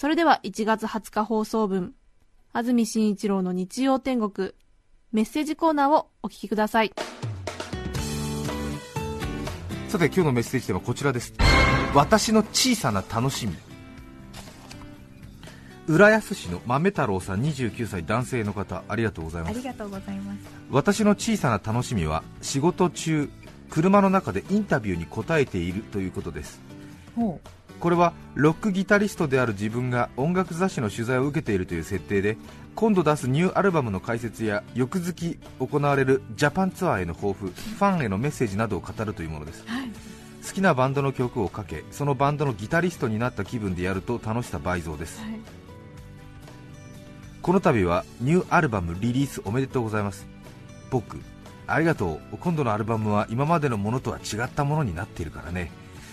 [0.00, 1.92] それでは1月20日放送分
[2.54, 4.52] 安住紳一郎の日曜天国
[5.12, 6.92] メッセージコーナーをお聞きください。
[9.88, 11.34] さて今日のメッセージテーマはこちらです。
[11.94, 13.54] 私の小さな楽しみ。
[15.86, 19.50] 浦安市の豆太郎さん29歳男性の方ありがとうございます。
[19.50, 20.38] ありがとうございます。
[20.70, 23.28] 私の小さな楽しみは仕事中
[23.68, 26.58] 車の中でインタビューに答えているということです。
[27.14, 27.38] ほ
[27.80, 32.36] これはロックギタリストである自分が音楽雑誌の取材を受けているという設定で
[32.74, 39.64] 今度出すニューアルバムの解説や翌月行われるジャパンツアーへの抱負ファンへのメッセージなどを語るというものです、
[40.46, 45.40] 好きなバンドの曲をかけそのバンドのギタリストになった気分でやると楽しさ倍増です、はい。
[47.42, 50.26] この度はニューアルバムリリースおめでとうございます。
[50.90, 51.18] 僕
[51.66, 52.36] ありがとう。
[52.38, 55.70] 今度のアルバムは今までのものとは違ったものになっているからね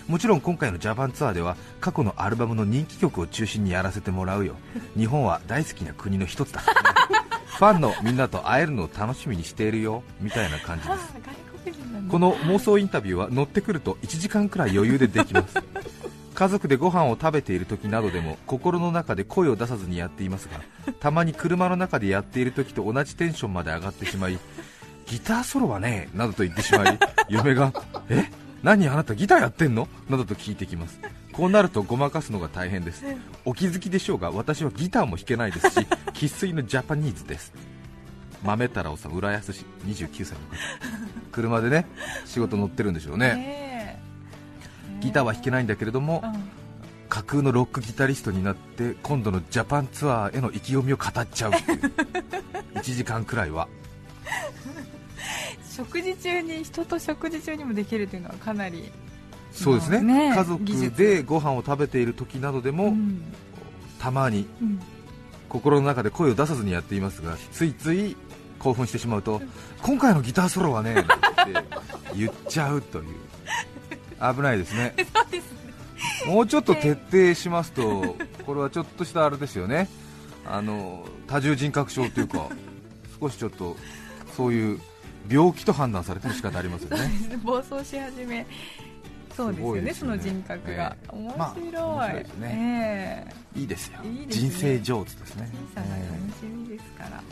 [0.08, 4.56] もちろん今回のジャパンツアーでは過去のアルバムの人気曲を中心にやらせてもらうよ。
[4.96, 6.62] 日本は大好きな国の一つだ。
[6.62, 10.02] ファンのみんなと会えるのを楽しみにしているよ。
[10.20, 12.08] みたいな感じあです。
[12.08, 15.54] この妄想インタビューは乗ってくると1時間くらい余裕でできます。
[16.34, 24.38] 家族でご飯を食べている時などでも心の中で声を出さずにやっていますがたまに車の中でやっている時と同じテンションまで上がってしまい
[25.06, 27.72] ギターソロはねなどと言ってしまい嫁が
[28.08, 28.30] え？
[28.62, 29.88] 何あなたギターやってんの？
[30.08, 31.00] などと聞いてきます。
[31.32, 33.04] こうなるとごまかすのが大変です。
[33.44, 37.52] お気づきでしょうが私はギターも弾けないですし 生粋のジャパニーズです。
[38.42, 40.56] 豆太郎さん浦安市29歳の方。
[41.32, 41.86] 車でね
[42.24, 43.34] 仕事乗ってるんでしょうね。
[43.34, 44.02] ね
[45.00, 46.22] ギターは弾けないんだけれども
[47.08, 51.78] 架空のロックギタリストになって今度のジャパンツアーへの意気込みを語っちゃうっていう。
[52.74, 53.68] 1時間くらいは
[55.78, 58.90] 食事中に人と食事中にもできるというのはかなり。
[59.52, 60.00] そうですね。
[60.00, 63.22] ね家族でご飯を食べている時などでも、うん。
[64.00, 64.80] たまにうん。
[65.48, 68.16] 心の中で声を出さずにやっていますがついつい
[68.58, 69.40] 興奮してしまうと
[69.80, 71.06] 今回のギターソロはね って
[72.14, 73.04] 言っちゃうという。
[74.34, 74.94] 危ないですね。
[75.14, 75.52] そうです
[76.26, 76.34] ね。
[76.34, 79.88] もうちょっと徹底しますと、これはちょっとしたあれですよね、
[80.44, 82.48] あの多重人格症というか、
[83.20, 83.76] 少しちょっと
[84.36, 84.80] そういう
[85.28, 87.10] 病気と判断されても仕方ありますよね。
[87.42, 88.46] 暴走し始め。
[89.36, 89.80] そうですよね。
[89.82, 90.96] ねその人格が。
[91.02, 91.82] ええ面まあ白い。
[91.82, 93.26] 面白いですね。
[93.54, 97.22] えいいですよ、ね人生上手ですね小さな楽ええしみですから。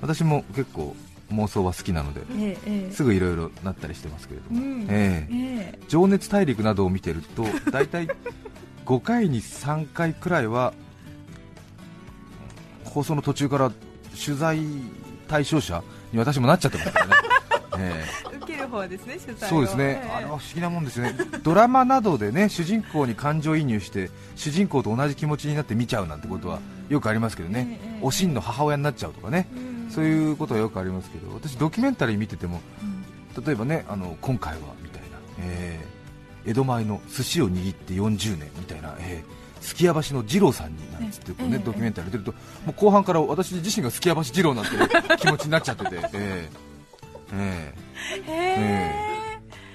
[0.00, 0.94] 私も結構
[1.32, 8.08] 妄想は好きなので、ええええすぐいろいろなったりしてますけれども、うんええええ情熱大陸などを見てると、 大体
[8.84, 10.74] 5回に3回くらいは、
[12.84, 13.72] 放送の途中から
[14.24, 14.60] 取材
[15.26, 17.12] 対象者に私もなっちゃってますからね。
[17.78, 19.50] え え受ける方ですね、取材を。
[19.50, 20.10] そうですね、ええ。
[20.10, 29.90] あれは不思議なもんですよね、ドラマなどでね主人公に感情移入して主人公と同じ気持ちになって見ちゃうなんてことはよくありますけどね、ええおしんの母親になっちゃうとかね、うん。
[29.90, 33.44] そういうことはよくありますけど、私、ドキュメンタリー見てても、うん。
[33.44, 35.06] 例えばね、あの今回はみたいな、
[35.40, 35.94] えー
[36.46, 44.70] 江戸前の寿司を握って40年みたいな、えー、すき家橋の二郎さんになんつってこう、ねええドキュメンタリー出ると、もう後半から私自身がすき家橋二郎なんて
[45.18, 46.00] 気持ちになっちゃってて。
[46.12, 46.73] えー
[47.32, 47.74] え。
[48.26, 49.14] へえ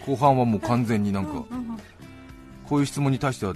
[0.05, 1.43] 後半はもう完全になんか、
[2.67, 3.53] こういう質問に対しては、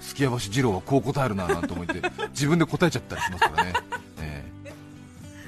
[0.00, 3.72] すき家橋二郎はこう答えるななんて思って、 自分で答えちゃったりしますからね、
[4.20, 4.72] ええ。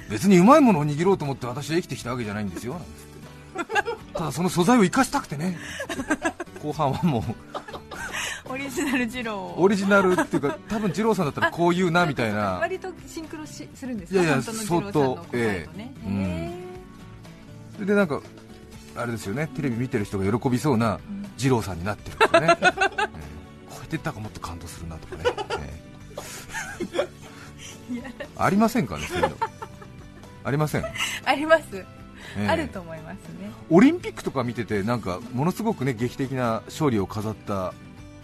[0.09, 5.57] 別にうまいものを握ろうと思って私は生きてきたわけじゃないんですよなんつって、ただその素材を生かしたくてね、
[6.63, 7.23] 後半はもう、
[8.53, 15.21] オリジナル二郎オリジナルっていうか、多分二郎さんだったらこう言うなみたいな、割とシンクロしするんですいやいやか本当ね。
[15.33, 16.07] ええ。
[16.07, 16.64] うん
[17.79, 18.21] でなんか、
[18.95, 20.99] あれですよね、テレビ見てる人が喜びそうな
[21.37, 22.71] 二郎さんになってるとかね、 ええ。
[22.71, 25.23] こうやって言ったらもっと感動するなとかね、
[25.59, 25.75] え
[26.93, 27.07] え。
[28.37, 29.37] ありませんかね、そういうの。
[30.43, 30.87] ありません、ー
[31.25, 31.85] あります、え
[32.37, 32.47] え。
[32.47, 33.51] あると思いますね。
[33.69, 37.73] オリンピックとか見てて、なんかものすごくね劇的な勝利を飾った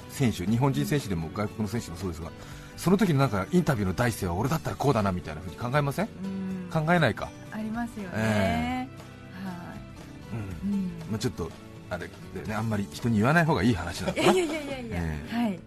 [0.10, 2.30] 選手、日本人選手でも外国の選手でもそうですが、
[2.78, 6.08] その時のなんかインタビューの第一声は俺だったらこうだなみたいなふうに考えません？
[6.24, 6.70] うん。
[6.72, 8.81] 考えないか、ありますよね、えはい、うん
[11.12, 11.52] まあ、ちょっと
[11.90, 12.56] あれでね。
[12.56, 14.98] あんまり人に言わない方がいい話なんだないやいやいやいや。
[14.98, 15.36] ええ。
[15.36, 15.60] はい。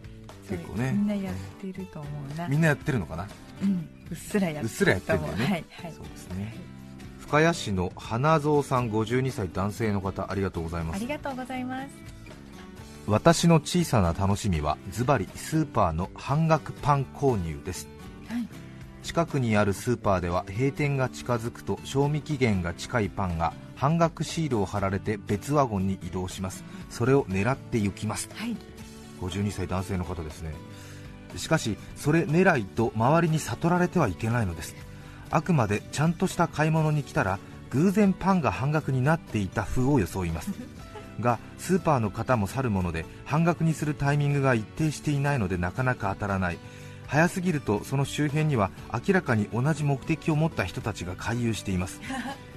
[0.49, 0.93] 結構ね。
[0.93, 2.49] みんなやってると思うな。
[2.49, 3.29] みんなやってるのかな？
[3.63, 3.89] うん。
[4.11, 4.67] うっすらやってるう。
[4.67, 5.45] っすらやってるんだよね。
[5.45, 5.93] はいはい。
[5.93, 6.57] そうですね。
[7.21, 10.97] 深谷市の花蔵さん52歳男性の方ありがとうございます。
[10.97, 11.89] ありがとうございます。
[13.07, 17.87] 私の小さな楽しみはズバリスーパーの半額パン購入です。
[18.29, 18.49] はい。
[19.03, 26.65] 近くにあるスーパーでは閉店が近づくと賞味期限が近いパンが半額シールを貼られて別ワゴンに移動します。
[26.91, 28.29] それを狙って行きます。
[28.35, 28.57] はい。
[29.21, 30.55] 52歳男性の方ですね。
[31.37, 34.75] しかしそれ狙いと周りに悟られてはいけないのです。
[35.31, 37.39] あくまでちゃんとした買い物に来たら
[37.71, 40.53] 偶然パンが半額になっていた風を装います。
[41.21, 46.59] がスーパーの方も去るもので半額にするタイミングが一定していないのでなかなか当たらない。
[47.07, 52.01] 早すぎるとその周辺には明らかに同じ目的を持った人たちが回遊しています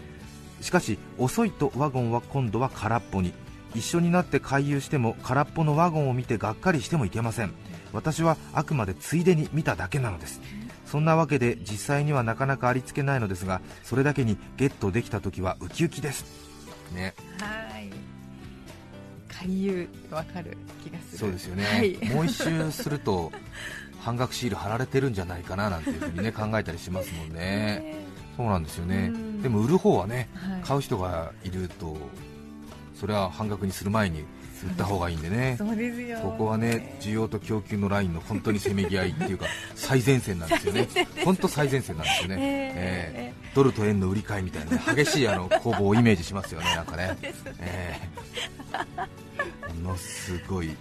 [0.62, 3.34] しかし遅いとワゴンは今度は空っぽに。
[3.76, 7.54] 一緒になって回遊しても空っぽのワゴンを見てがっかりしてもいけません。
[7.94, 10.42] 私はあくまでついでに見ただけなのです。
[10.86, 16.26] そんなわけで実際にはなかなかありつけないのですがそれだけにゲットできた時はウキウキです。
[16.94, 17.14] ね。
[17.40, 17.90] はい。
[19.28, 21.18] 回遊わかる気がする。
[21.18, 22.16] そうですよね、はい。
[22.16, 23.32] もう一周すると
[24.00, 27.96] 半額シール貼られてるんじゃないかななんていうふうにね考えたりしますもんね。
[28.38, 29.12] そうなんですよね。
[29.14, 30.62] うんでも売る方はねはい。
[30.62, 31.96] 買う人がいると
[32.94, 35.56] それは半額にする前に売った方がいいんでね。
[35.58, 36.20] そうですよ。
[36.20, 39.46] ここはね需要と供給のラインの本当にせめぎ合いっていうか
[39.76, 40.88] 最前線なんですよね。
[41.24, 47.18] 本当最前線なんですよね、ええードルと円の売り買いみたいな、ね、激しいあの攻防をイメージしますよね なんかね、
[47.60, 49.82] えー。
[49.82, 50.76] ものすごい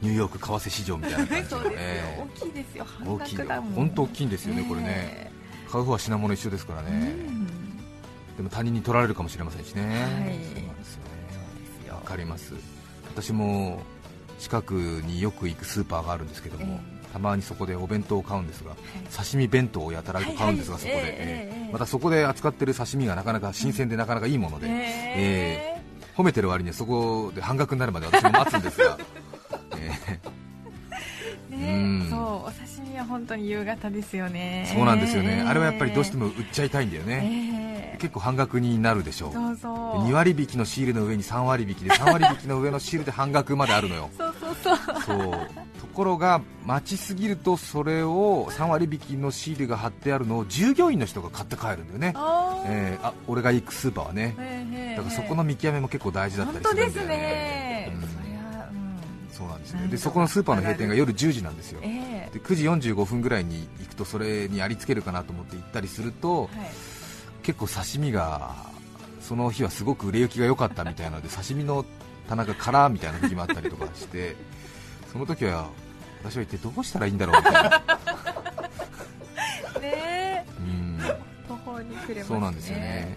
[0.00, 1.60] ニューヨーク為替市場みたいな感じの。
[1.64, 2.86] ね大きいですよ。
[2.98, 3.72] 半大きい額だもん。
[3.74, 5.30] 本当大きいんですよねこれね。
[5.72, 7.61] 買う方は品物一緒ですからうね、ん
[8.36, 9.90] でも他人に取られるかもしれませんしね、はい。
[9.90, 11.12] そうなんですよね。
[11.60, 11.94] ですよ。
[11.94, 12.54] わかります。
[13.14, 13.82] 私も
[14.38, 18.74] 近くによく行くスーパーがあるんですけども、えたまにそこでお弁当を買うんですが、
[19.14, 20.92] 刺身弁当をやたらと買うんですが、はいはい。
[20.94, 25.82] そこで、ええええまたそこで扱ってる刺身がなかなか新鮮でなかなかいいもので、え
[26.16, 28.98] 褒めてる割にはそこで半額になるまで私も待つんですが、
[29.78, 30.42] えー
[31.50, 32.00] うん。
[32.00, 32.20] ねそう。
[32.20, 34.66] お刺身は本当に夕方ですよね。
[34.70, 37.61] えそうなんですよね、あれはやっぱりどうしても売っちゃいたいんだよね、ええ
[38.02, 39.74] 結構半額になるでしょう、そうそう。
[40.08, 44.10] 2割引きのシールの上に3割引きで3割引きの上のシールで半額まであるのよ。
[44.18, 44.76] そうそうそう。
[45.06, 45.30] そう。
[45.80, 52.68] ところが待ちすぎるとそれを3割引きのシールが貼ってあるのを従業員の人が買って帰るんだよね、あー。
[52.68, 54.94] えーあ俺が行くスーパーはね。
[54.96, 58.32] だからそこの見極めも結構大事だった本りするんだよ当ですね、
[58.72, 59.30] うん。
[59.30, 59.86] そうなんですね。
[59.86, 61.78] でそこのスーパーの閉店が夜10時なんですよ。
[61.84, 66.70] えで9時45分ぐらいに行くとそれにありつけるかなと思って行ったりするとえはい
[67.42, 68.54] 結構刺身が
[69.20, 71.84] その日はすごく売れ行きが良かったみたいなので刺身の
[72.28, 74.36] 棚が空みたいな時もあったりとかして
[75.12, 75.68] その時は
[76.22, 77.70] 私は一体どうしたらいいんだろうみたいな。
[79.80, 80.98] ねうん。
[81.04, 81.18] え
[81.48, 82.34] 途方に暮れますね。
[82.34, 83.16] そうなんですよね。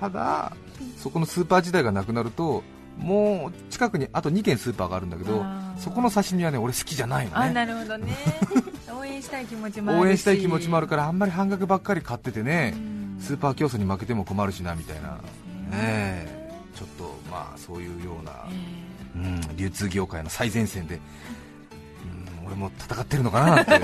[0.00, 0.52] ただ
[0.98, 2.62] そこのスーパー自体がなくなると
[2.98, 5.44] もう近くにあと2軒スーパーがあるんだけど
[5.78, 8.16] そこの刺身はね俺好きじゃないのあねなるほどね。
[8.98, 10.02] 応援したい気持ちもあるし。
[10.02, 15.10] 応援したい気持ちもあるからあんまり半額ばっかり買っててねうんスーパー競争に負けても困るしなみたいな。
[15.10, 15.18] ね。
[15.72, 16.40] え。
[16.74, 21.00] ちょっとまあそういうようなえうん、流通業界の最前線で、
[22.40, 23.74] うん、俺も戦ってるのかななんて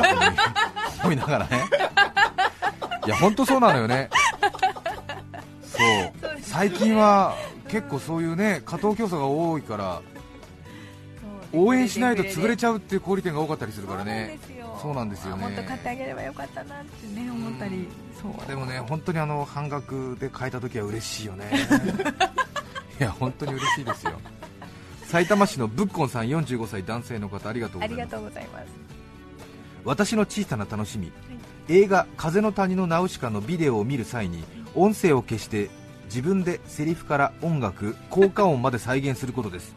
[1.02, 1.64] 思いながらね、
[3.06, 4.08] いや、本当そうなのよね、
[5.62, 6.12] そう。
[6.42, 7.36] 最近は
[7.68, 10.00] 結構そういうね過当競争が多いから、
[11.52, 14.38] え応援しないと潰れちちゃうっていう小売店が多かったりするからね、
[14.76, 15.42] そそうなんですよね。
[15.42, 17.88] もっと買ってあげればよかったなってね思ったり。
[18.20, 18.48] そう。
[18.48, 21.50] でもね、本当にあの半額で買えたときは嬉しいよね、
[23.00, 24.12] いや、本当に嬉しいですよ。
[25.04, 28.00] 埼玉市のぶっこんさん45歳男性の方ありがとうございます。
[28.00, 28.66] ありがとうございます。
[29.84, 31.12] 私の小さな楽しみ、
[31.68, 35.70] 映画「風の谷のナウシカ」のビデオを見る際に音声を消して
[36.06, 39.74] 自分でセリフから音楽効果音まで再現することです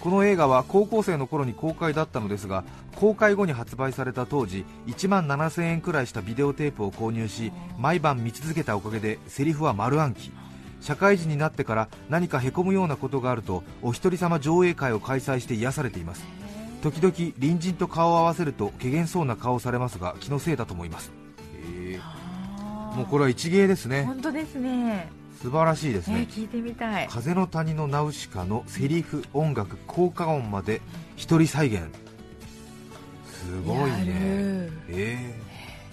[0.00, 2.64] この映画は高校生の頃に公開だったのですが
[2.96, 10.32] 公開後に発売された当時1万7000円くらいしたビデオテープを購入し毎晩見続けたおかげでセリフは丸暗記。
[10.80, 16.24] 社会人になってから何かへこむようなことがあるとお一人様上映会を開催して癒されています。
[16.82, 21.12] 時々隣人と顔を合わせると怪げそうな顔をされますが気のせいだと思います。
[21.66, 22.00] へえ
[22.96, 24.04] もうこれは一芸ですね。
[24.04, 25.19] 本当ですね。
[25.42, 26.20] 素晴らしいですね。
[26.20, 27.08] えー聞いてみたい。
[27.08, 30.80] 風の谷のナウシカのセリフ音楽効果音まで
[31.16, 31.82] 一人再現。
[33.26, 34.72] すごいやねる。
[34.90, 35.50] ええ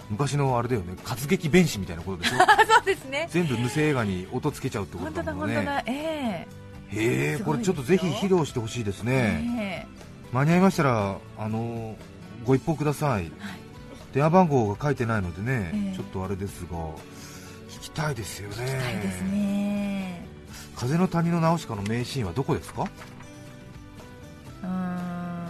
[0.09, 0.95] 昔のあれだよね。
[1.03, 2.41] 活劇弁士みたいなことでしょ？
[2.41, 3.27] あ そうですね。
[3.31, 5.55] 全部無声映画に音つけちゃうってこ本とだもんね。
[5.55, 5.93] 当だ本当だ。
[5.93, 6.47] え
[6.89, 9.85] へえすごいこれちょっとぜひ披露してほしいですえね。
[9.85, 9.87] え
[10.33, 11.95] 間に合いましたらあの
[12.45, 13.31] ご一報ください、
[14.13, 16.77] 電話番号が書いてないのでね、ええちょっとあれですが
[17.97, 18.55] たいですよね。
[18.55, 20.25] たいですね。
[20.75, 22.83] 風の谷のナウシカの名シーンはどこですか？
[24.63, 25.47] うーん。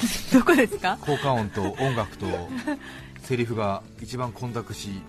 [0.32, 0.96] どこですか？
[1.00, 2.26] 効果音と音楽と
[3.22, 5.02] セリフが一番混濁し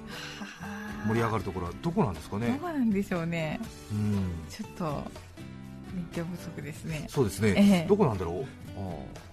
[1.08, 2.60] 盛り上がるところはどこなんですかね？
[2.62, 3.60] どうなんでしょうね。
[3.92, 4.30] うん。
[4.50, 5.04] ちょっと
[5.94, 7.06] 勉強不足ですね。
[7.08, 7.88] そうですね、ええ。
[7.88, 8.44] どこなんだろう？
[8.78, 9.26] ああ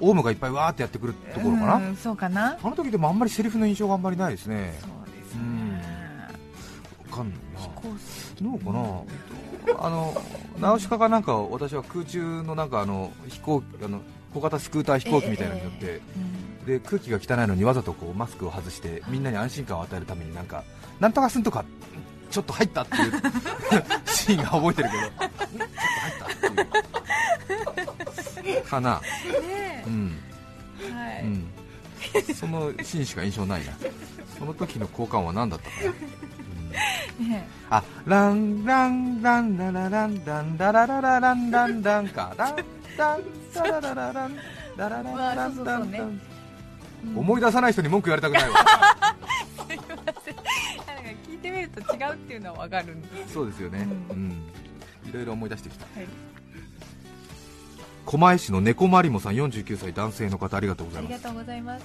[0.00, 2.58] オウムがいっぱいわーってやってくるところかな、うんそうかな。
[2.62, 4.74] あの時でもあんまりセリフの印象があんまりないですね。
[4.80, 5.72] そうですうん。
[5.72, 5.82] ね
[7.10, 7.44] わかんないな。
[8.40, 10.22] どうかな、あの
[10.58, 14.00] ナウシカがなんか私は空中のなんかあの飛行あの
[14.32, 16.00] 小型スクーター飛行機みたいなのに乗って、
[16.66, 20.64] で空気が汚いのにわざとこうマスクを外してみんなに安心感を与えるためになんか
[20.98, 21.64] なんとかすんとか
[22.30, 23.12] ちょっと入ったっていう
[24.06, 25.02] シーンが覚えてるけど。
[25.02, 25.44] ちょっと
[26.00, 28.23] 入ったっていう
[28.68, 30.18] かな、ねうん。
[30.92, 31.26] はい、う
[32.30, 33.72] ん、そのシーンしか印象ないな。
[34.38, 35.92] その時の交換は何だったかな、
[37.20, 37.28] うん。
[37.28, 42.56] ねあランランランララランランララララランランランかラン
[42.96, 43.24] ラン
[43.54, 44.36] ラララララン
[44.76, 46.20] ララララランランラン
[47.16, 48.56] 思い出さない人に文句言われたくないわ
[49.68, 49.84] すいま
[50.24, 54.30] せんなんか聞いてみると違うっていうのはわかるんですそうですよねううん
[55.06, 56.08] いろいろ思い出してきたはい
[58.06, 61.02] 狛江市の猫まりもさん49歳男性の方ありがとうござい
[61.62, 61.84] ます。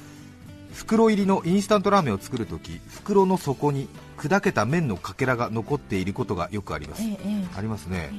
[0.74, 7.04] 袋入りのインスタントラーメンを作るとき袋の底に砕けた麺のかけらが残っていることがよくあります。
[7.04, 8.10] えええありますね。
[8.14, 8.16] え。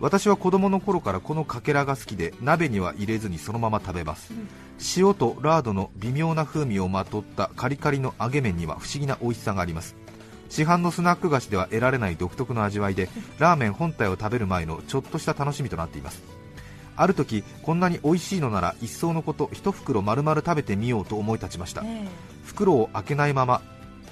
[0.00, 4.32] 私は子供の頃からこのかけらが好きで鍋には入れずにそのまま食べます。
[4.96, 9.94] 塩とラードの微妙な風味をまとったカリカリの揚げ麺には不思議な美味しさがあります。
[10.50, 13.08] 市販のスナック菓子では得られない独特の味わいで
[13.38, 16.39] ラーメン本体を食べる前のちょっとした楽しみとなっています
[16.96, 21.82] ある時こんなに美味しいのなら一層のこと一袋丸々食べてみようと思い立ちました。
[21.84, 22.06] え
[22.44, 23.62] 袋を開けないまま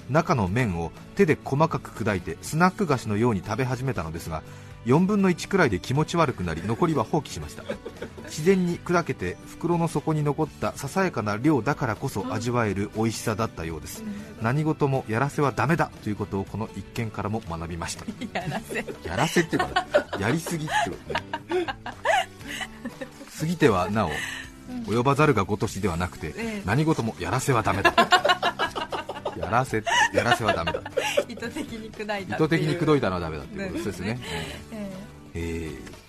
[0.09, 4.41] 中の麺を手で細かく砕いてスナック菓子のように食べ始めたのですが
[4.85, 7.63] 4分の1くらいで気持ち悪くなり残りは放棄しました。
[8.25, 14.03] 自然に砕けて袋の底に残ったささやかな量だからこそ味わえる美味しさだったようです。
[14.41, 18.05] 何事もやらせはダメだということをこの一件からも学びました。
[18.21, 18.85] え やらせ。
[19.03, 19.85] やらせっていうか
[20.17, 21.13] やりすぎってこと
[21.55, 21.65] ね
[23.39, 24.09] 過ぎてはなお
[24.85, 26.61] 及ばざるが如しではなくてええ。
[26.65, 27.93] 何事もやらせはダメだ。
[29.37, 30.81] やらせやらせはダメだ。
[31.27, 34.13] 意図的に砕いた意図的に口説いいたのはダメだっていうことですね。
[34.15, 34.19] ね。
[34.71, 34.91] え
[35.33, 35.95] え。
[35.95, 35.99] ー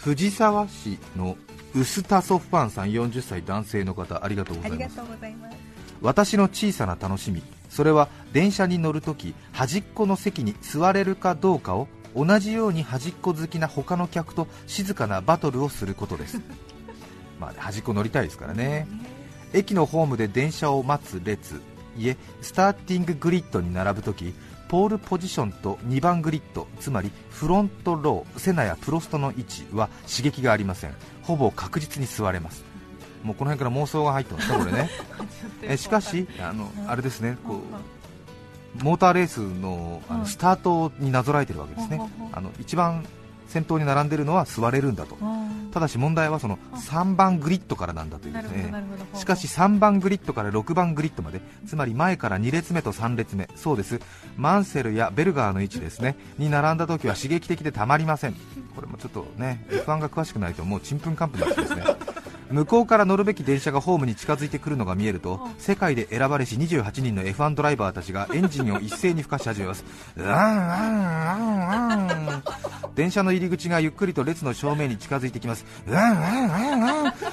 [0.00, 1.36] 藤沢市の
[1.74, 4.82] ウスタソファンさん40歳男性の方ありがとうございます。
[4.82, 5.56] えありがとうございます。
[6.00, 7.42] 私の小さな楽しみ。
[7.68, 16.40] それは電車に乗るとき端っこの席に座れるかどうかを同じように端っこ好きな他の客と静かなバトルをすることです。
[17.38, 18.86] まあ端っこ乗りたいですからね。
[19.52, 21.60] 駅のホームで電車を待つ列。
[21.96, 24.32] いえスターティンググリッドに並ぶとき
[24.68, 30.94] ポールポジションと2番グリッドつまりフロントローセナやプロストの位置は刺激がありません。
[31.22, 32.64] ほぼ確実に座れます。
[33.22, 34.90] もうこの辺から妄想が入ってますねこれね。
[35.62, 37.99] えしかしあのあれですねこう
[38.82, 40.22] モーターレースのあはい。
[40.22, 42.00] のスタートになぞらえてるわけですね。
[42.32, 43.04] あの一番
[43.48, 45.16] 先頭に並んでるのは座れるんだと。
[45.72, 48.72] ただし問題はその3番グリッドからなんだというですね
[49.14, 53.48] しかし3番グリッドから6番グリッドまでつまり前から2列目と3列目。
[53.56, 54.00] そうです。
[54.36, 56.16] マンセルやベルガーの位置ですね。
[56.38, 58.34] に並んだ時は刺激的でたまりません。
[58.76, 61.82] これもちょっとね F1 が詳しくないともうちんぷんかんぷんですね
[62.50, 69.84] 向こうから乗るべき電車がホームに近づいてくるのが見えると世界で選ばれし28人の F1 ドライバーたちが エンジンを一斉に吹かし始めます。
[72.94, 75.64] 電車の入り口がゆっくりと列の正面に近づいてきます。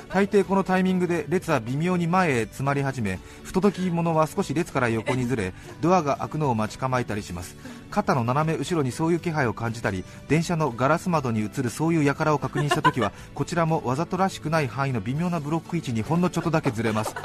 [0.10, 7.56] 大抵このタイミングで列は微妙に前へ詰まり始め不届き者は少し列から横にずれドアが開くのを待ち構えたりします。
[7.90, 17.16] 肩の斜め後ろにそういう気配を感じたり電車のガラス窓に映るそういう輩を確認した時はこちらもわざとらしくない範囲の微妙なブロック位置にほんのちょっとだけずれます。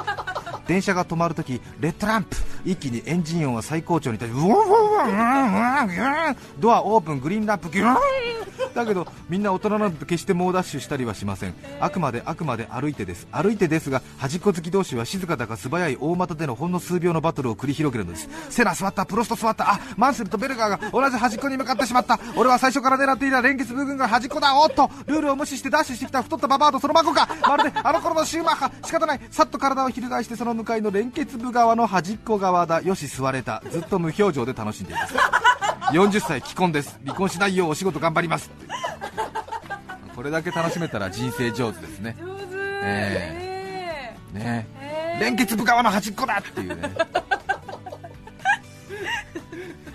[0.66, 2.37] 電車が止まるときレッドランプ。
[2.64, 4.37] 一気にエンジン音は最高潮に達し
[6.61, 7.97] ドアオープングリーンランプギューン。
[8.73, 11.54] だけどみんな大人なので決して猛ダッシュしたりはしません。
[11.81, 13.26] あくまであくまで歩いてです。
[13.33, 18.28] 歩いてですが端っこ好き同士は静かだが素早い大股でのほんの数秒のバトルを繰り広げるのです。
[18.49, 19.73] セナ座ったプロスト座った。
[19.73, 22.19] あマンセルとベルガーが同じ端っこに向かってしまった。
[22.37, 24.57] 俺は最初から狙っていた連結部分が端っこだ。
[24.57, 27.28] おっとルールを無視してダッシュしてきた太ったババアとその孫か。
[27.42, 28.71] まるであの頃のシューマッハ。
[28.85, 29.21] 仕方ない。
[29.31, 32.80] さっと体を翻してその向かいの連結部側の端っこ側だ。
[32.80, 33.62] よし座れた。
[33.71, 35.14] ずっと無表情で楽しんでいます。
[35.92, 36.99] 40歳既婚です。
[37.04, 38.50] 離婚しないようお仕事頑張ります。
[40.14, 42.16] これだけ楽しめたら人生上手ですね。
[42.21, 42.42] 上手。
[42.85, 44.38] ええ。
[44.38, 45.18] ねえ。
[45.21, 46.38] 連結部側の端っこだ！
[46.38, 46.90] っていうね。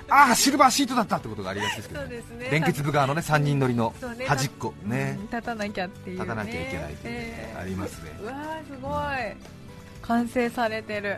[0.09, 2.47] ああシルバーシートだったってことがありがちですけど、そうですね。
[2.49, 3.93] 連結部側のね3人乗りの
[4.25, 4.73] 端っこ。
[4.83, 7.57] うんね立たなきゃっていう、ね、立たなきゃいけないという、ええ。
[7.59, 8.17] ありますね。
[8.21, 8.93] うわーすごい
[10.07, 11.17] 完成されてる。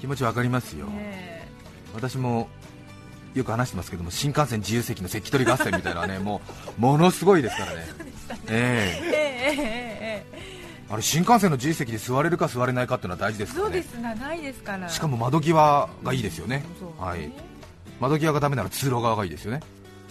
[0.00, 1.48] 気持ちわかりますよ、ね、
[1.94, 2.48] 私も
[3.34, 6.40] よく話してますけども新幹線自由席の関取合戦みたいなねも
[6.78, 7.86] う ものすごいですからね、ね。
[8.46, 14.88] えー、えー、えー、あれ新幹線の自由席で座れるか座れないかっていうのは大事ですから、ね、そうです長いですから。
[14.88, 16.64] しかも窓際がいいですよね,ね、
[16.98, 17.30] はい、
[18.00, 19.60] 窓際がダメなら通路側がいいですよね、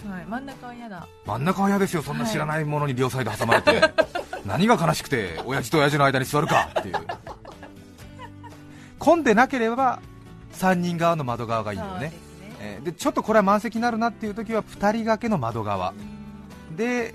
[0.06, 1.06] はい、真ん中は嫌だ。
[1.24, 2.02] 真ん中は嫌ですよ。
[2.02, 3.92] そんな知らないものに両サイド挟まれて、はい、
[4.44, 6.96] 何が悲しくて親父と親父の間に座るかっていう。
[8.98, 10.00] 混んでなければ
[10.52, 12.12] 3人側の窓側がいいよね。
[12.60, 15.94] えーでちょっとこれは満席になるなっていう時は2人掛けの窓側。
[16.76, 17.14] で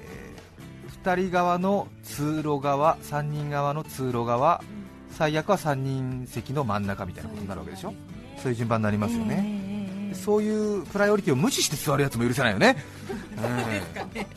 [1.03, 4.63] 2人側の通路側3人側の通路側
[5.11, 7.93] 最悪は3人席の真ん中みたいなことになるわけでしょ。
[8.37, 9.73] そういう順番になりますよね、ね
[10.09, 12.77] でそういうプライオリティを無視して座るやつも許せないよね、
[14.15, 14.25] え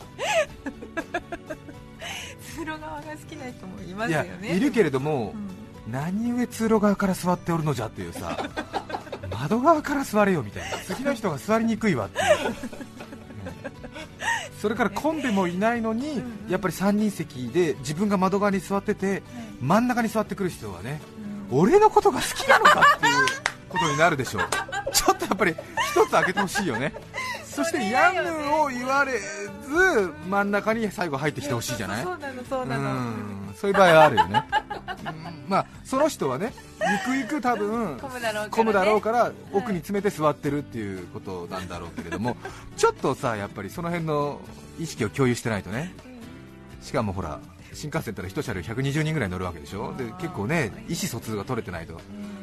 [2.55, 4.55] 通路側が好きな人もいますよね。
[4.55, 5.56] いるけれどもう、ん
[5.89, 8.37] 何故通路側から座っておるのじゃっていうさ
[9.31, 10.77] 窓側から座れよみたいな。
[10.79, 12.55] 次の人が座りにくいわっていう、
[14.59, 19.21] それから混んでもいないのに、やっぱり3人席で自分が窓側に座ってて
[19.61, 20.99] 真ん中に座ってくる人はね、
[21.51, 23.15] 俺のことが好きなのかっていう
[23.69, 24.43] ことになるでしょう。
[24.91, 25.55] ちょっとやっぱり
[25.91, 26.93] 一つ開けてほしいよね。
[27.45, 32.03] そしてやむを言われず真ん中に最後入ってきてほしいじゃない？
[32.03, 32.83] そうなのそうなの。
[32.91, 33.55] うん。
[33.59, 34.43] そういう場合はあるよね、
[35.05, 36.53] う んまあ、その人はね
[37.07, 37.97] ゆくゆく多分
[38.51, 42.37] 混むだろうから奥に詰めて座ってるっていうことなんだろうけれども
[42.75, 44.41] ちょっとさやっぱりその辺の
[44.79, 45.93] 意識を共有してないとね。
[46.81, 47.39] しかもほら
[47.73, 49.93] 新幹線ってのは1車両120人ぐらい乗るわけでしょ。
[49.97, 51.93] で結構ね意思疎通が取れてないと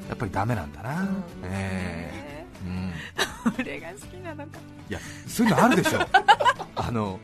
[0.08, 1.24] やっぱりダメなんだな、うん。
[1.44, 2.10] え。
[2.12, 2.92] えうん。
[3.58, 4.58] 俺が好きなのか。
[4.88, 6.00] いやそういうのあるでしょ。
[6.76, 7.20] あの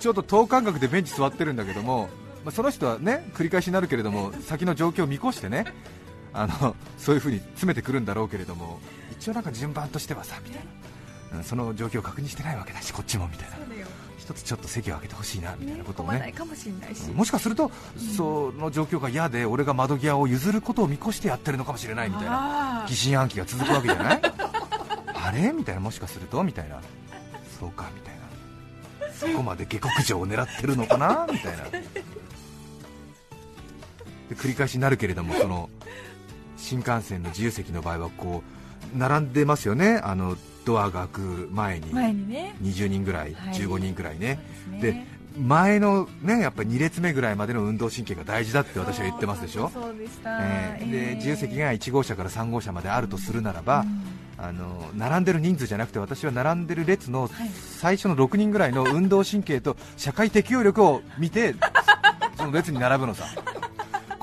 [0.00, 2.08] ちょっと等間隔でベンチ座ってるんだけども、
[2.44, 5.64] まあ、その人はね繰り返しになるけれども先の状況を見越してね
[6.32, 8.80] あのそういう風に詰めてくるんだろうけれども
[9.12, 13.56] 一応なんか順番としてはさみたいな、うんその状況を確認してないわけだしこっちもみたいな。
[14.18, 17.10] 一つちょっと席を空けてほしいなみたいなことをねもしれないし。
[17.10, 17.72] もしかすると、
[18.16, 22.86] その状況が嫌で俺が窓際を譲ることを見越してやってるのかもしれないみたいな。
[22.88, 24.20] 疑心暗鬼が続くわけじゃない？
[25.12, 25.52] あれ？
[25.52, 26.42] みたいなもしかすると？
[26.44, 26.80] みたいな。
[27.58, 28.14] そうかみたい
[29.08, 29.12] な。
[29.12, 31.26] そこまで下克上を狙ってるのかな？
[31.30, 31.64] みたいな
[34.28, 35.70] で繰り返しになるけれども その
[36.56, 38.42] 新幹線の自由席の場合はこ
[38.94, 40.00] う並んでますよね。
[40.02, 41.92] あのドアが開く前に。
[41.92, 42.54] 前にね。
[42.62, 43.54] 20人ぐらい、はい。
[43.54, 44.38] 15人ぐらいね。
[44.70, 54.02] そうで前のねやっぱり2列目ぐらいまでの運動神経が大事だって私は言ってますでしょ、そうでした、えーで自由席が1号車から3号車まであるとするならば、うん。
[54.36, 57.30] あの並んでる人数じゃなくて私は並んでる列のはい。
[57.52, 61.54] 最初の6人ぐらいの運動神経と社会適応力を見て
[62.36, 63.24] その列に並ぶのさ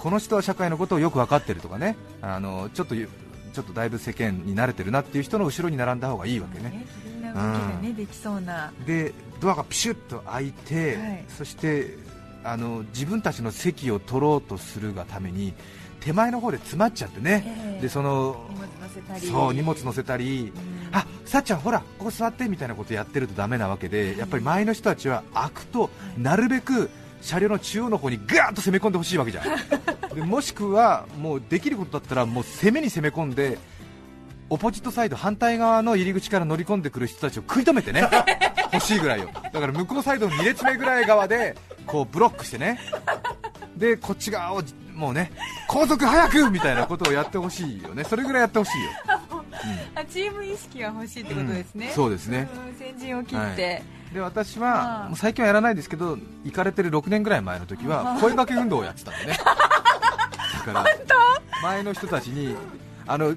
[0.01, 1.95] この人は社会のことをよく分かってるとかね。
[2.23, 3.07] あのちょっとゆ
[3.53, 6.69] ちょっとだいぶ世間に慣れてるなっていう人の後ろに並んだ方がいいわけね。
[6.69, 8.73] ねみんな動きがね、できそうな。
[8.87, 11.25] でドアがピシュッと開いて、はい。
[11.27, 11.99] そして
[12.43, 15.53] あの自分たちの席を取ろうとするがために
[15.99, 17.81] 手前の方で詰まっちゃってね、ええ。
[17.83, 19.27] でその荷物乗せたり。
[19.27, 20.95] そう荷物乗せたり、うん。
[20.95, 26.89] あさっちゃん、ほら、ここ座ってみたいなことやってるとダメなわけで、やっぱり前の人たちは開くと、なるべく
[27.21, 29.45] 車両の中央の方にガーッと攻め込んでほしいわけじゃん、
[30.13, 33.57] でもしくはもうできることだったら、もう攻めに攻め込んで、
[34.49, 38.03] オポジットサイド、反対側の入り口から乗り込んでくる人たちを食い止めてね、
[38.73, 41.55] 欲しいぐらいよ、だから向こうサイドの2列目ぐらい側で
[41.85, 42.79] こうブロックしてね、
[43.77, 45.31] でこっち側をもうね、
[45.67, 48.89] 後続早くみたいなことをやってほしいよね、それぐらいやってほしいよ。
[49.95, 51.93] あチーム意識が欲しいってことですね、うん。
[51.93, 52.49] そうですね。
[52.67, 52.75] うん。
[52.77, 59.37] 先陣を切って、で私あは最近はやらないですけど行かれてる6年ぐらい前の時は声掛け運動をやってたんでね。
[60.65, 60.85] だから
[61.63, 62.55] 前の人たちに
[63.07, 63.35] あの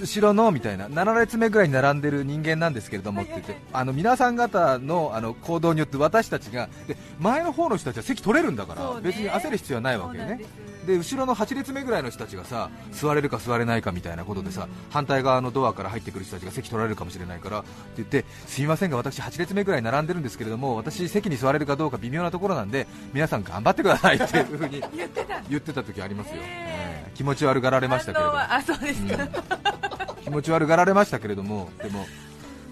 [0.00, 10.40] 後ろのみたいな7列目ぐらいに並んでる人間なんですけれどもって言ってあの皆さん方のあの行動によって私たちがで前の方の人たちは席取れるんだから、別に焦る必要はないわけよね
[10.86, 25.40] で後ろの8列目ぐらいの人たちがさ座れるか座れないかみたいなことでさ反対側のドアから入ってくる人たちが席取られるかもしれないからって言ってすみませんが私8列目ぐらい並んでるんですけれども私席に座れるかどうか微妙なところなんで皆さん頑張ってくださいっていうふうに 言ってた。
[25.48, 27.04] 言ってた時ありますよ、ねえ。
[27.08, 28.38] え気持ち悪がられましたけれども。
[28.66, 32.06] そうですか、気持ち悪がられましたけれどもでも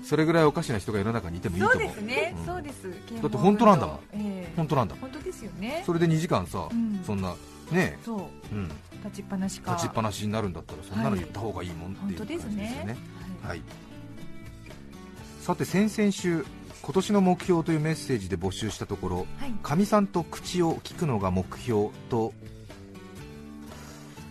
[0.09, 1.83] それぐらいおかしな人が世の中にいてもいいとそう。
[1.83, 2.47] 思うですね、うん。
[2.47, 2.89] そうです。
[3.21, 3.97] だって本当なんだもん。
[4.15, 4.53] ええ。
[4.57, 5.83] 本当なんだ本当ですよね。
[5.85, 7.03] それで2時間さ、うん。
[7.05, 7.35] そんな
[7.73, 8.55] ねそう。
[8.55, 8.69] うん、
[9.05, 9.73] 立ちっぱなしか。
[9.73, 12.97] 立ちっぱなしになるんだったらそんなの言った方がいいもんっていう感じですよね,、
[13.43, 13.49] はい。
[13.49, 13.63] はい、
[15.41, 16.45] さて先々週
[16.83, 19.53] 今年の目標というメッセージで募集したところはい。
[19.63, 22.33] かみさんと口を聞くのが目標と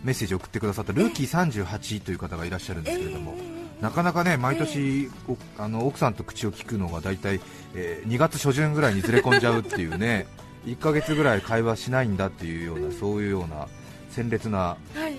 [0.04, 3.34] メッセージを送ってくださったルーキー38という方がいらっしゃるんですけれども、
[3.80, 7.40] なかなかね毎年、おあの奥さんと口を聞くのが大体、
[7.74, 10.26] えー2月初旬ぐらいにずれ込んじゃうっていうね
[10.66, 13.68] 1ヶ月ぐらい会話しないんだっていうようなそういうような
[14.10, 14.76] 鮮烈なは
[15.08, 15.16] い。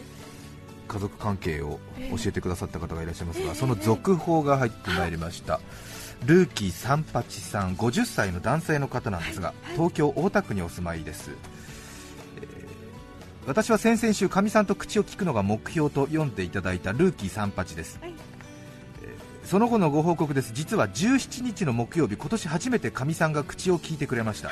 [0.87, 1.79] 家族関係を
[2.17, 5.59] 教えてくださった方がいらっしゃいますが、ええその続報が入ってまいりました、
[6.25, 11.29] ルーキー三八さん50歳の男性の方なんですが、東京大田区にお住まいです、
[12.41, 12.49] えー
[13.45, 18.13] 私は先々週かみさんと口を聞くのが目標と読んでいただいたルーキー三八です、はい。
[19.03, 20.53] えーその後のご報告です。
[20.55, 24.49] 実は17日の木曜日今年初めてかみさんが口を聞いてくれました、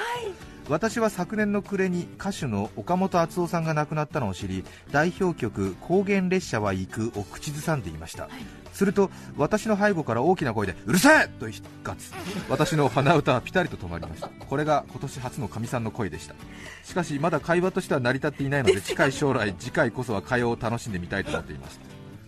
[0.70, 8.30] 私は昨年の暮れに歌手の岡本敦夫さんが亡くなったのを知り代表曲「高原列車は行く」を口ずさんでいました、
[8.74, 12.14] すると私の背後から大きな声で「うるせえ!」と一喝
[12.50, 14.28] 私の鼻歌はピタリと止まりました。
[14.28, 16.36] これが今年初のかみさんの声でした。
[16.84, 21.80] しかしまだ会話としては成り立っていないので近い将来次回こそは会話を楽しんでみたいと思っています。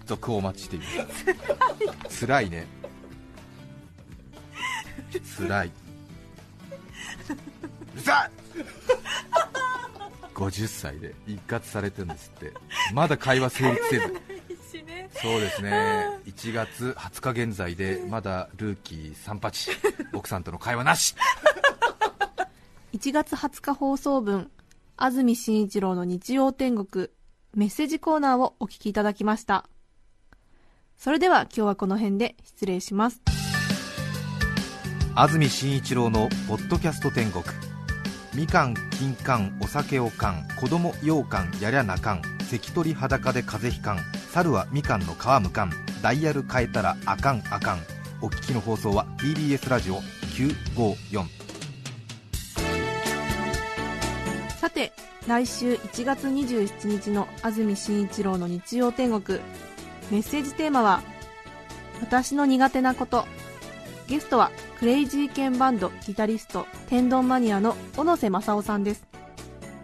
[0.05, 0.85] 続報をお待ちしていま
[2.09, 2.25] す。
[2.25, 2.67] 辛いね。
[5.37, 5.71] 辛い
[7.99, 8.31] うるさい
[10.33, 12.53] 50 歳で一括されてるんですって。
[12.93, 14.21] まだ会話成立せず。
[15.21, 16.07] そうですね。
[16.25, 21.15] 1月20日現在でまだルーキー38奥さんとの会話なし。
[22.93, 24.49] 1月20日放送分
[24.97, 27.09] 安住紳一郎の日曜天国
[27.53, 29.67] メッセージコーナーをお聞きいただきました。
[30.97, 33.21] それでは今日はこの辺で失礼します。
[35.15, 37.43] 安住紳一郎のポッドキャスト天国
[38.33, 43.99] みかん金柑お酒をかん子供羊羹やりゃなかん関取裸で風邪ひかん
[44.31, 47.79] 猿はみかんの皮むかんダイヤル変えたらあかんあかん。
[48.21, 51.25] お聞きの放送は TBS ラジオ954
[54.59, 54.91] さて
[55.25, 59.39] 来週1月27日の安住紳一郎の日曜天国。
[60.11, 61.01] メッセージテーマは
[62.01, 63.25] 「私の苦手なこと」
[64.09, 69.07] ゲストはクレイジーケンバンドギタリスト天丼マニアの小野瀬正夫さんです。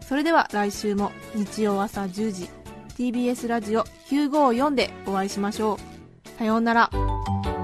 [0.02, 2.50] それでは来週も日曜朝10時
[2.98, 6.40] TBS ラジオ954でお会いしましょう。
[6.40, 6.90] さようなら。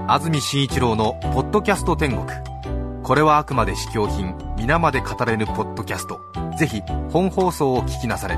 [0.06, 2.26] 安住紳一郎の「ポッドキャスト天国」
[3.02, 6.20] これはあくまで試供品皆まで語れぬポッドキャスト。
[6.56, 8.36] ぜひ本放送を聞きなされ。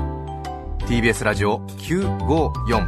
[0.87, 2.87] TBS ラジオ954